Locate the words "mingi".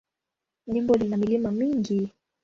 1.51-2.01